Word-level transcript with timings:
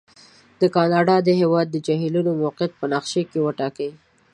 د 0.61 0.63
کاناډا 0.75 1.15
د 1.23 1.29
هېواد 1.41 1.67
د 1.71 1.75
جهیلونو 1.85 2.31
موقعیت 2.41 2.71
په 2.79 2.85
نقشې 2.93 3.23
کې 3.31 3.39
وټاکئ. 3.43 3.89